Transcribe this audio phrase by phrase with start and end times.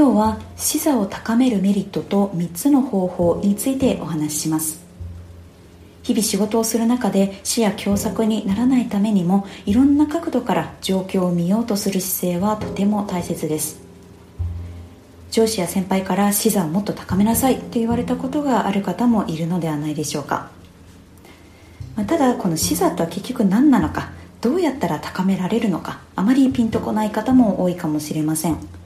[0.00, 4.82] 今日は視座を高めるメリットと3つの方法についてお話しします。
[6.02, 13.82] 日々仕事をする中で視野狭窄にならないためにもいろんな角度から状況を見ようとする姿勢はとても大切です。
[15.30, 20.50] 上司や先輩から視座をもっと高めなさいと言われたことがある方もいるのではないでしょうか。
[21.94, 28.79] まただこの視座とは結局何なのかどうやったら高められるのかあまりピンとこない方も多いかもしれません。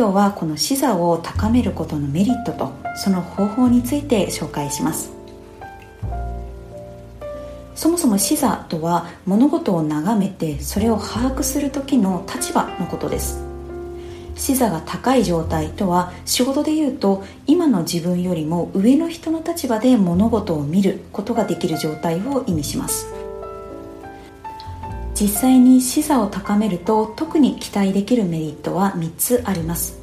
[0.00, 5.12] 今日はこの視座を高めることのメリットとその方法について紹介します。
[7.74, 13.44] そもそも視座とは物事を眺めてそれを把握する時の立場のことです。
[14.36, 23.19] 視座が高い状態とは仕事で言うと今の自分よりも上の人の立場で物事を見ることができる状態を意味します。
[25.20, 29.98] 実際に視座を高めると特に期待できるメリットは3つあります。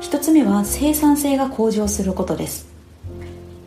[0.00, 2.66] 1つ目は生産性が向上することです。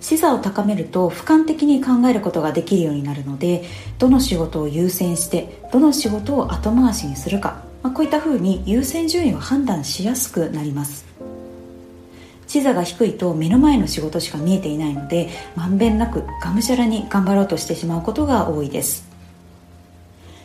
[0.01, 3.63] 視座を高めると俯瞰的に考えることができるようになるので
[3.99, 11.05] どの仕事を優先してどの仕事を後回しにするか、まあ、こういったふうに優先順位を判断しやすくなります。
[12.47, 19.06] 視座が低いと目の前の仕事しか見えていないのでまんべんなくがむしゃらに頑張ろうとしてしまうことが多いです。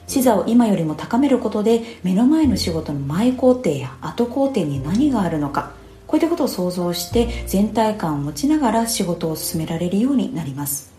[0.07, 5.73] 視座を今よりも高めることで目の前の仕事の前工程や後工程に何があるのか
[6.07, 10.93] こういったことを想像して全体感を持ちながら仕事を進められるようになります。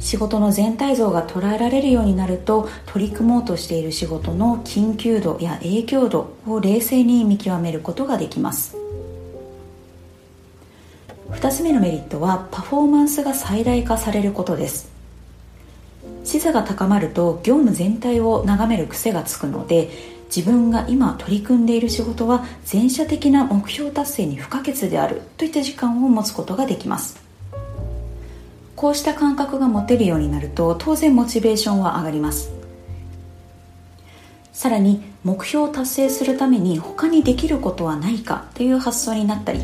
[0.00, 8.76] 仕事の全体像が捉えられるようになると取り組もうとしている仕事の緊急度や影響度を冷静に見極めることができます。
[11.30, 14.89] 2つ目のメリットはパフォーマンスが最大化されることです。
[16.24, 19.90] 視座が高まると業務全体を眺める癖がつくので
[20.34, 27.20] 自分が今取り組んでいる仕事は全社的な目標達成に不可欠であるといった時間を持つことができます。
[28.76, 32.50] こうした感覚が持てるようになると当然モチベーションは上がります。
[34.52, 39.60] さらに目標を達成するために他にできることはないかという発想になったり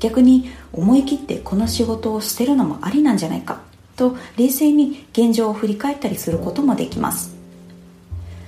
[0.00, 3.60] 逆に思い切ってこの仕事を捨てるのもありなんじゃないか
[3.96, 7.34] と冷静に現状を振り返ったりすることもできます。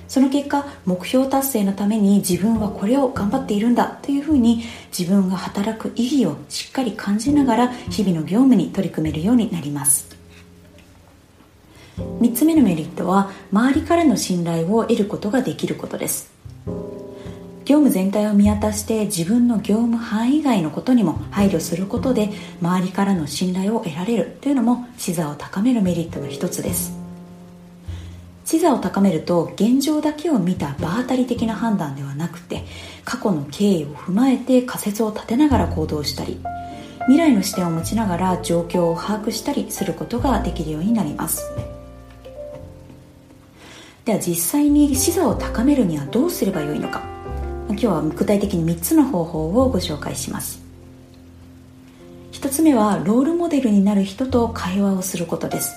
[0.07, 4.63] その結果目標達成のために自分はこれを頑張っているんだというふうに
[4.97, 10.15] 自分が働く意義をしっかり感じながら日々の業務に取り組めるようになります。
[11.97, 16.36] 3つ目のメリットは周りからの信頼を得ることができることです。
[17.67, 22.29] 業務全体を見渡して自分の業務範囲外のことにも配慮することで
[22.61, 26.97] 周りからの信頼を得られるというのも視座を高めるメリットの一つです。
[28.45, 32.63] 視座を高めると現状だけを見た場当たり的な判断ではなくて
[33.03, 36.39] 過去の経緯を踏まえて仮説を立てながら行動したり
[37.01, 41.43] 未来の視点を持ちながら状況を把握したりすることができるようになります。
[44.05, 47.16] では実際に視座を高めるにはどうすればよいのか。
[47.69, 50.61] 今日は具体的に3つの方法をご紹介します。
[52.31, 55.75] 1つ目はロールモデルになる人と会話をすることです。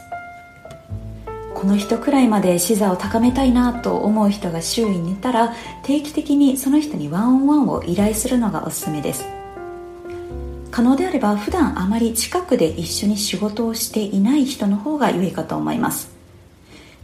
[1.55, 9.25] この人くらいまで視座を高めたいなと思う人が周囲にいたら定期的にその人にワンオンワンを依頼するのがおすすめです。
[10.71, 16.20] 可能であれば普段あまり近くで一緒に仕事をしていない人の方が良いかと思います。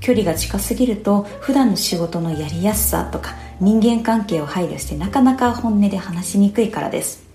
[0.00, 7.26] 距離が近すぎると普段の仕事のやりやすさとか人間関係を配慮してなかなか本音で話しにくいからです。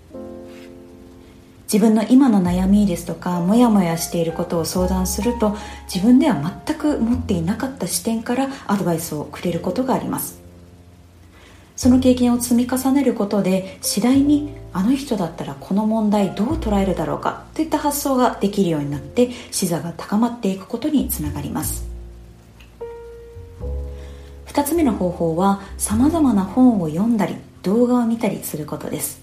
[1.72, 5.56] 自分の今の悩みですとかモヤモヤしていることを相談すると
[5.92, 10.42] 自分では全く持っていなかった視点からアドバイスをくれることがあります。
[11.74, 21.91] その経験を積み重ねることで次第にあの人だったらこの問題どう捉えるだろうかといった発想ができるようになって視座が高まっていくことにつながります。
[24.52, 29.22] 2つ目の方法はさまざまな本を読んだり動画を見たりすることです。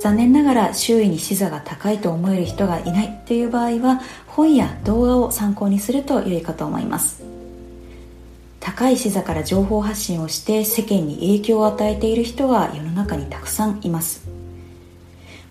[0.00, 7.24] 残念ながら周囲に視座が高いと思える人がいないという場合は本や動画を参考にすると良いかと思います。
[8.60, 14.27] 高い視座から情報発信をして世間に影響を与えている人は世の中にたくさんいます。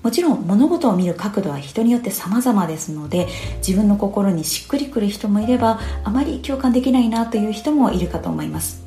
[0.03, 3.27] もちろん物事を見る角度は人によって様々ですので
[3.57, 8.85] 自分の心にしっくりくる人もいればあまり共感できないなという人もいるかと思います。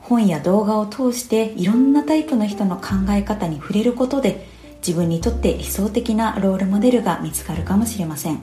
[0.00, 4.46] 本や動画を通していろんなタイプの人の考え方に触れることで
[4.78, 8.40] 自分にとって理想的なロールモデルが見つかるかもしれません。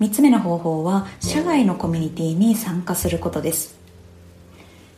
[0.00, 3.75] 3つ目の方法は社外のコミュニティに参加することです。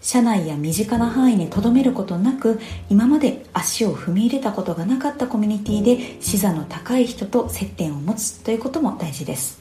[0.09, 2.59] 社内や身近な範囲にとどめることなく
[2.89, 9.61] 今まで足を踏み入れたことがなかったコミュニティで視座の高い人と接点を持つということも大事です。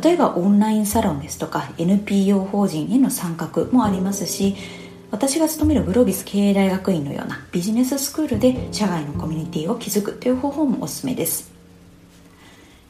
[0.00, 4.54] 例えばオンラインサロンですとか NPO 法人への参画もありますし
[5.10, 11.50] 私が勤めるグロービス経営大学院のようなビジネススクールで社外のコミュニティを築くという方法もおすすめです。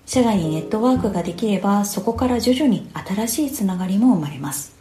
[0.05, 4.76] 社外にネットワークができればそこから徐々に新しいつながりも生まれます。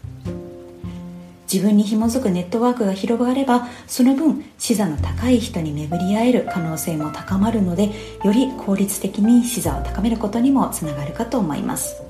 [1.55, 7.91] 自分に紐づくネットワークが広がればその分視座の高い人に巡り合える可能性も高まるので
[8.25, 12.03] より効率的に視座を高めることにもつながるかと思います。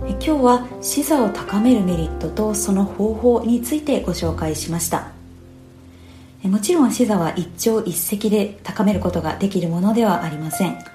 [0.00, 5.12] 今日は視座を高めるメリットとその方法についてご紹介しました。
[6.42, 10.91] もちろん視座は一朝一夕で高めることができるものではありません。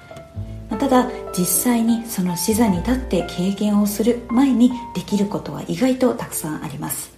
[0.80, 7.18] ただ実際にその視座に立って経験をする前にできることは意外とたくさんあります。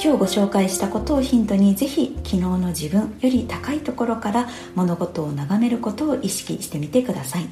[0.00, 7.48] 今日ご紹介したことをヒントにぜひ昨日の自分より高いところから物事を眺めることを意識してみてください。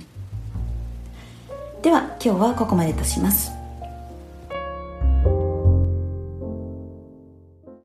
[1.82, 3.65] では今日はここまでとします。